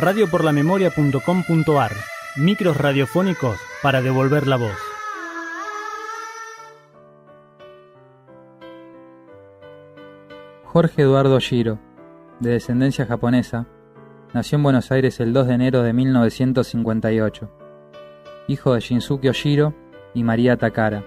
radioporlamemoria.com.ar 0.00 1.92
Micros 2.36 2.76
radiofónicos 2.78 3.60
para 3.82 4.00
devolver 4.00 4.46
la 4.46 4.56
voz. 4.56 4.78
Jorge 10.64 11.02
Eduardo 11.02 11.38
Shiro, 11.38 11.78
de 12.38 12.52
descendencia 12.52 13.04
japonesa, 13.04 13.66
nació 14.32 14.56
en 14.56 14.62
Buenos 14.62 14.90
Aires 14.90 15.20
el 15.20 15.34
2 15.34 15.48
de 15.48 15.54
enero 15.54 15.82
de 15.82 15.92
1958. 15.92 17.50
Hijo 18.48 18.72
de 18.72 18.80
Shinsuke 18.80 19.28
Oshiro 19.28 19.74
y 20.14 20.24
María 20.24 20.56
Takara. 20.56 21.04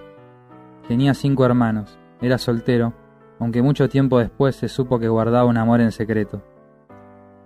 Tenía 0.86 1.14
cinco 1.14 1.44
hermanos, 1.44 1.98
era 2.20 2.38
soltero, 2.38 2.94
aunque 3.40 3.60
mucho 3.60 3.88
tiempo 3.88 4.20
después 4.20 4.54
se 4.54 4.68
supo 4.68 5.00
que 5.00 5.08
guardaba 5.08 5.46
un 5.46 5.56
amor 5.56 5.80
en 5.80 5.90
secreto. 5.90 6.53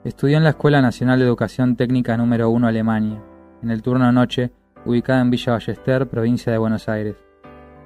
Estudió 0.05 0.37
en 0.37 0.45
la 0.45 0.51
Escuela 0.51 0.81
Nacional 0.81 1.19
de 1.19 1.25
Educación 1.25 1.75
Técnica 1.75 2.17
número 2.17 2.51
1 2.51 2.69
Alemania, 2.69 3.21
en 3.65 3.71
el 3.73 3.83
turno 3.83 4.13
noche, 4.13 4.53
ubicada 4.85 5.21
en 5.21 5.31
Villa 5.31 5.55
Ballester, 5.55 6.09
provincia 6.09 6.53
de 6.53 6.59
Buenos 6.59 6.89
Aires, 6.89 7.17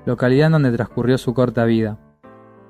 localidad 0.04 0.48
en 0.48 0.52
donde 0.52 0.72
transcurrió 0.72 1.16
su 1.16 1.32
corta 1.32 1.64
vida. 1.64 1.98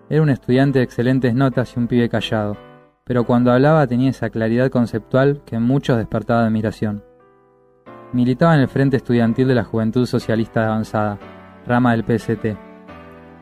Era 0.09 0.23
un 0.23 0.31
estudiante 0.31 0.79
de 0.79 0.85
excelentes 0.85 1.35
notas 1.35 1.75
y 1.75 1.81
un 1.81 1.89
pibe 1.89 2.09
callado, 2.09 2.57
pero 3.03 3.25
cuando 3.25 3.51
hablaba 3.51 3.85
tenía 3.89 4.11
esa 4.11 4.31
claridad 4.31 4.71
conceptual 4.71 5.43
que 5.45 5.57
en 5.57 5.65
muchos 5.65 5.97
despertaba 5.97 6.47
admiración. 6.47 7.03
Militaba 8.13 8.55
en 8.55 8.61
el 8.61 8.69
Frente 8.69 8.97
Estudiantil 8.97 9.49
de 9.49 9.57
la 9.57 9.65
Juventud 9.65 10.07
Socialista 10.07 10.61
de 10.61 10.67
Avanzada, 10.67 11.19
rama 11.67 11.97
del 11.97 12.05
PST. 12.05 12.57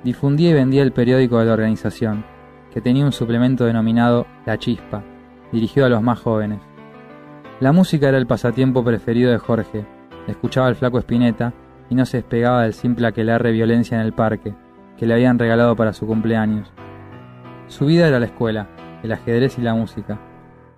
Difundía 0.03 0.51
y 0.51 0.55
vendía 0.55 0.83
el 0.83 0.93
periódico 0.93 1.39
de 1.39 1.45
la 1.45 1.53
organización, 1.53 2.25
que 2.73 2.81
tenía 2.81 3.05
un 3.05 3.13
suplemento 3.13 3.67
denominado 3.67 4.27
La 4.47 4.57
Chispa, 4.57 5.05
dirigido 5.53 5.87
a 5.87 5.89
los 5.89 6.03
más 6.03 6.19
jóvenes. 6.21 6.61
La 7.61 7.73
música 7.73 8.09
era 8.09 8.19
el 8.19 8.27
pasatiempo 8.27 8.83
preferido 8.83 9.31
de 9.31 9.39
Jorge, 9.39 9.85
escuchaba 10.27 10.67
al 10.67 10.77
flaco 10.77 10.99
Espineta 10.99 11.53
y 11.91 11.95
no 11.95 12.07
se 12.07 12.19
despegaba 12.19 12.63
del 12.63 12.73
simple 12.73 13.07
aquelarre 13.07 13.53
violencia 13.53 13.99
en 13.99 14.07
el 14.07 14.13
parque, 14.13 14.55
que 14.97 15.07
le 15.07 15.15
habían 15.15 15.39
regalado 15.39 15.77
para 15.77 15.93
su 15.93 16.07
cumpleaños. 16.07 16.73
Su 17.67 17.87
vida 17.87 18.07
era 18.09 18.21
la 18.21 18.27
escuela, 18.27 18.69
el 19.03 19.13
ajedrez 19.13 19.59
y 19.59 19.63
la 19.63 19.75
música. 19.75 20.19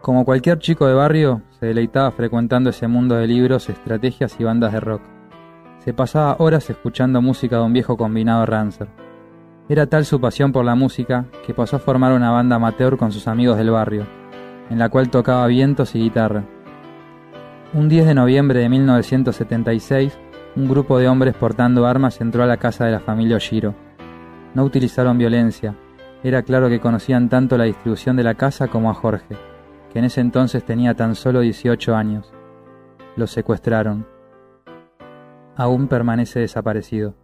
Como 0.00 0.24
cualquier 0.24 0.58
chico 0.58 0.86
de 0.86 0.94
barrio, 0.94 1.42
se 1.50 1.66
deleitaba 1.66 2.10
frecuentando 2.10 2.70
ese 2.70 2.88
mundo 2.88 3.14
de 3.14 3.26
libros, 3.26 3.68
estrategias 3.68 4.38
y 4.40 4.44
bandas 4.44 4.72
de 4.72 4.80
rock. 4.80 5.02
Se 5.78 5.92
pasaba 5.92 6.36
horas 6.38 6.68
escuchando 6.70 7.22
música 7.22 7.56
de 7.56 7.62
un 7.62 7.72
viejo 7.72 7.96
combinado 7.96 8.46
Rancer. 8.46 8.88
Era 9.68 9.86
tal 9.86 10.04
su 10.04 10.20
pasión 10.20 10.52
por 10.52 10.64
la 10.64 10.74
música 10.74 11.26
que 11.46 11.54
pasó 11.54 11.76
a 11.76 11.80
formar 11.80 12.12
una 12.12 12.30
banda 12.30 12.56
amateur 12.56 12.96
con 12.96 13.12
sus 13.12 13.28
amigos 13.28 13.56
del 13.56 13.70
barrio, 13.70 14.06
en 14.72 14.78
la 14.78 14.88
cual 14.88 15.10
tocaba 15.10 15.46
vientos 15.48 15.94
y 15.94 16.00
guitarra. 16.00 16.44
Un 17.74 17.90
10 17.90 18.06
de 18.06 18.14
noviembre 18.14 18.60
de 18.60 18.70
1976, 18.70 20.18
un 20.56 20.66
grupo 20.66 20.98
de 20.98 21.08
hombres 21.08 21.34
portando 21.34 21.86
armas 21.86 22.22
entró 22.22 22.42
a 22.42 22.46
la 22.46 22.56
casa 22.56 22.86
de 22.86 22.92
la 22.92 23.00
familia 23.00 23.36
Oshiro. 23.36 23.74
No 24.54 24.64
utilizaron 24.64 25.18
violencia, 25.18 25.76
era 26.24 26.42
claro 26.42 26.70
que 26.70 26.80
conocían 26.80 27.28
tanto 27.28 27.58
la 27.58 27.64
distribución 27.64 28.16
de 28.16 28.22
la 28.22 28.34
casa 28.34 28.68
como 28.68 28.90
a 28.90 28.94
Jorge, 28.94 29.36
que 29.92 29.98
en 29.98 30.06
ese 30.06 30.22
entonces 30.22 30.64
tenía 30.64 30.94
tan 30.94 31.16
solo 31.16 31.40
18 31.40 31.94
años. 31.94 32.32
Lo 33.14 33.26
secuestraron. 33.26 34.06
Aún 35.54 35.86
permanece 35.86 36.40
desaparecido. 36.40 37.14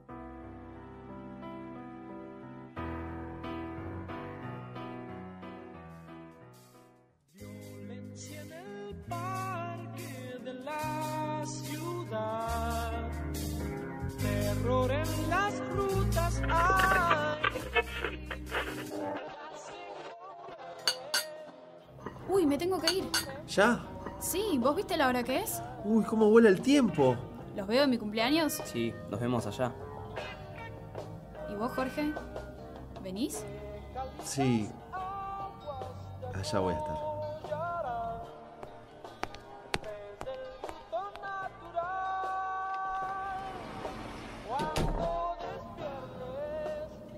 Uy, 22.29 22.47
me 22.47 22.59
tengo 22.59 22.81
que 22.81 22.93
ir. 22.93 23.05
¿Ya? 23.49 23.81
Sí, 24.21 24.59
¿vos 24.61 24.77
viste 24.77 24.97
la 24.97 25.09
hora 25.09 25.23
que 25.23 25.41
es? 25.41 25.63
Uy, 25.85 26.05
cómo 26.05 26.31
vuela 26.31 26.49
el 26.49 26.61
tiempo. 26.61 27.17
¿Los 27.57 27.67
veo 27.67 27.85
en 27.85 27.91
mi 27.91 27.99
cumpleaños? 27.99 28.61
Sí, 28.65 28.95
nos 29.11 29.19
vemos 29.19 29.47
allá. 29.47 29.73
¿Y 31.51 31.55
vos, 31.55 31.73
Jorge? 31.73 32.13
¿Venís? 33.03 33.45
Sí. 34.25 34.69
Allá 36.35 36.59
voy 36.61 36.75
a 36.75 36.79
estar. 36.79 37.08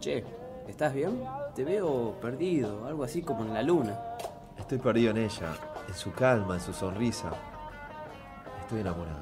Che, 0.00 0.24
¿estás 0.66 0.94
bien? 0.94 1.22
Te 1.54 1.62
veo 1.62 2.18
perdido, 2.22 2.86
algo 2.86 3.04
así 3.04 3.20
como 3.20 3.44
en 3.44 3.52
la 3.52 3.62
luna. 3.62 4.00
Estoy 4.56 4.78
perdido 4.78 5.10
en 5.10 5.18
ella, 5.18 5.52
en 5.86 5.94
su 5.94 6.10
calma, 6.12 6.54
en 6.54 6.60
su 6.62 6.72
sonrisa. 6.72 7.30
Estoy 8.62 8.80
enamorado. 8.80 9.20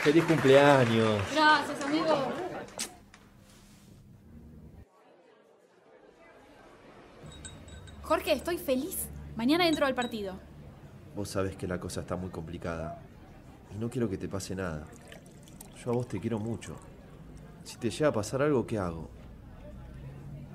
¡Feliz 0.00 0.24
cumpleaños! 0.24 1.22
Gracias, 1.32 1.84
amigo. 1.84 2.32
Jorge, 8.02 8.32
estoy 8.32 8.58
feliz. 8.58 9.06
Mañana 9.36 9.68
entro 9.68 9.86
al 9.86 9.94
partido. 9.94 10.34
Vos 11.14 11.28
sabés 11.28 11.56
que 11.56 11.68
la 11.68 11.78
cosa 11.78 12.00
está 12.00 12.16
muy 12.16 12.30
complicada. 12.30 13.00
Y 13.74 13.78
no 13.78 13.90
quiero 13.90 14.08
que 14.08 14.18
te 14.18 14.28
pase 14.28 14.54
nada. 14.54 14.86
Yo 15.82 15.90
a 15.90 15.94
vos 15.94 16.06
te 16.06 16.20
quiero 16.20 16.38
mucho. 16.38 16.76
Si 17.64 17.76
te 17.76 17.90
llega 17.90 18.08
a 18.08 18.12
pasar 18.12 18.42
algo, 18.42 18.66
¿qué 18.66 18.78
hago? 18.78 19.08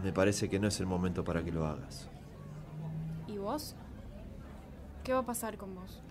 Me 0.04 0.14
parece 0.14 0.50
que 0.50 0.60
no 0.60 0.68
es 0.68 0.80
el 0.80 0.86
momento 0.86 1.24
para 1.24 1.44
que 1.44 1.52
lo 1.52 1.66
hagas. 1.66 2.10
¿Y 3.28 3.38
vos? 3.38 3.76
¿Qué 5.04 5.14
va 5.14 5.20
a 5.20 5.26
pasar 5.26 5.58
con 5.58 5.74
vos? 5.74 6.02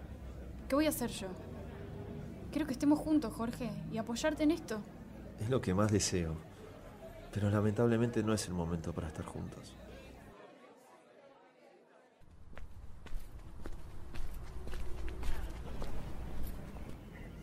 ¿Qué 0.68 0.74
voy 0.74 0.86
a 0.86 0.88
hacer 0.88 1.10
yo? 1.10 1.28
Quiero 2.50 2.66
que 2.66 2.72
estemos 2.72 2.98
juntos, 2.98 3.32
Jorge, 3.32 3.70
y 3.92 3.98
apoyarte 3.98 4.42
en 4.42 4.50
esto. 4.50 4.80
Es 5.40 5.50
lo 5.50 5.60
que 5.60 5.74
más 5.74 5.92
deseo. 5.92 6.34
Pero 7.32 7.50
lamentablemente 7.50 8.22
no 8.22 8.32
es 8.32 8.48
el 8.48 8.54
momento 8.54 8.92
para 8.92 9.08
estar 9.08 9.26
juntos. 9.26 9.74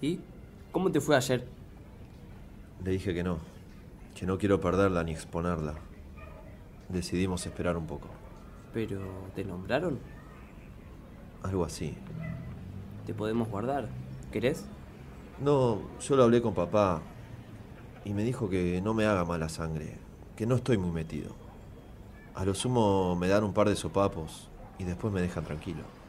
¿Y? 0.04 0.20
¿Cómo 0.74 0.92
te 0.92 1.00
fue 1.00 1.16
ayer? 1.16 1.48
Le 2.84 2.92
dije 2.92 3.14
que 3.14 3.24
no, 3.24 3.38
que 4.14 4.26
no 4.26 4.38
quiero 4.38 4.60
perderla 4.60 5.02
ni 5.06 5.14
exponerla. 5.14 5.76
Decidimos 6.90 7.46
esperar 7.46 7.78
un 7.78 7.88
poco. 7.88 8.10
¿Pero 8.74 9.00
te 9.34 9.46
nombraron? 9.46 9.98
Algo 11.42 11.64
así. 11.64 11.96
¿Te 13.06 13.14
podemos 13.14 13.48
guardar? 13.48 13.88
¿Querés? 14.30 14.66
No, 15.42 15.80
yo 16.02 16.18
lo 16.18 16.24
hablé 16.24 16.42
con 16.42 16.54
papá 16.54 17.02
y 18.04 18.14
me 18.14 18.26
dijo 18.26 18.50
que 18.50 18.82
no 18.82 18.94
me 18.94 19.06
haga 19.06 19.24
mala 19.24 19.48
sangre, 19.48 20.00
que 20.36 20.46
no 20.46 20.56
estoy 20.56 20.78
muy 20.78 20.92
metido. 20.92 21.32
A 22.36 22.44
lo 22.44 22.54
sumo 22.54 23.16
me 23.16 23.30
dan 23.30 23.46
un 23.46 23.54
par 23.54 23.70
de 23.70 23.78
sopapos 23.78 24.50
y 24.78 24.84
después 24.84 25.14
me 25.14 25.22
dejan 25.22 25.46
tranquilo. 25.46 26.03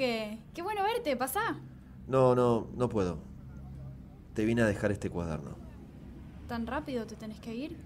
Jorge, 0.00 0.38
qué 0.54 0.62
bueno 0.62 0.82
verte, 0.82 1.14
pasá. 1.14 1.58
No, 2.06 2.34
no, 2.34 2.68
no 2.74 2.88
puedo. 2.88 3.18
Te 4.32 4.46
vine 4.46 4.62
a 4.62 4.66
dejar 4.66 4.92
este 4.92 5.10
cuaderno. 5.10 5.56
¿Tan 6.48 6.66
rápido 6.66 7.06
te 7.06 7.16
tenés 7.16 7.38
que 7.38 7.54
ir? 7.54 7.76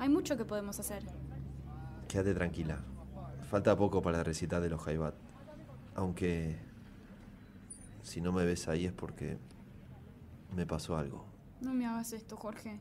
Hay 0.00 0.08
mucho 0.08 0.36
que 0.36 0.44
podemos 0.44 0.80
hacer. 0.80 1.04
Quédate 2.08 2.34
tranquila. 2.34 2.80
Falta 3.48 3.76
poco 3.76 4.02
para 4.02 4.18
la 4.18 4.24
recita 4.24 4.58
de 4.58 4.68
los 4.68 4.82
Jaibat. 4.82 5.14
Aunque 5.94 6.58
si 8.02 8.20
no 8.20 8.32
me 8.32 8.44
ves 8.44 8.66
ahí 8.66 8.86
es 8.86 8.92
porque 8.92 9.38
me 10.56 10.66
pasó 10.66 10.96
algo. 10.96 11.24
No 11.60 11.72
me 11.72 11.86
hagas 11.86 12.12
esto, 12.14 12.36
Jorge. 12.36 12.80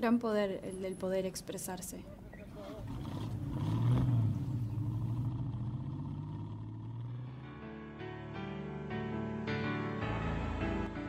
Gran 0.00 0.18
poder 0.18 0.62
el 0.64 0.80
del 0.80 0.94
poder 0.94 1.26
expresarse. 1.26 2.02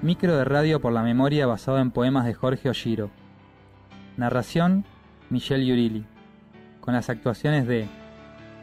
Micro 0.01 0.35
de 0.35 0.43
radio 0.43 0.81
por 0.81 0.91
la 0.91 1.03
memoria 1.03 1.47
basado 1.47 1.79
en 1.79 1.91
poemas 1.91 2.25
de 2.25 2.33
Jorge 2.33 2.67
Oshiro. 2.67 3.09
Narración, 4.17 4.83
Michelle 5.29 5.65
Yurilli, 5.65 6.03
con 6.81 6.93
las 6.93 7.09
actuaciones 7.09 7.65
de 7.67 7.87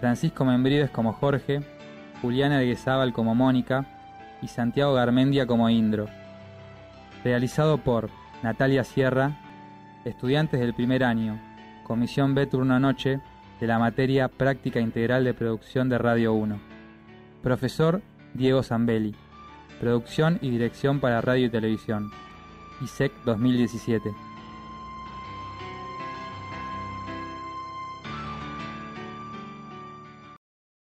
Francisco 0.00 0.44
Membrives 0.44 0.90
como 0.90 1.14
Jorge, 1.14 1.62
Juliana 2.20 2.58
Arguezábal 2.58 3.14
como 3.14 3.34
Mónica 3.34 3.86
y 4.42 4.48
Santiago 4.48 4.92
Garmendia 4.92 5.46
como 5.46 5.70
Indro. 5.70 6.06
Realizado 7.24 7.78
por 7.78 8.10
Natalia 8.42 8.84
Sierra, 8.84 9.47
estudiantes 10.04 10.60
del 10.60 10.74
primer 10.74 11.04
año, 11.04 11.40
Comisión 11.84 12.34
B 12.34 12.46
Turno 12.46 12.78
Noche, 12.78 13.20
de 13.60 13.66
la 13.66 13.78
materia 13.78 14.28
Práctica 14.28 14.80
Integral 14.80 15.24
de 15.24 15.34
Producción 15.34 15.88
de 15.88 15.98
Radio 15.98 16.32
1. 16.34 16.60
Profesor 17.42 18.02
Diego 18.34 18.62
Zambelli. 18.62 19.14
Producción 19.80 20.38
y 20.42 20.50
dirección 20.50 21.00
para 21.00 21.20
radio 21.20 21.46
y 21.46 21.50
televisión. 21.50 22.10
ISEC 22.80 23.12
2017. 23.24 24.27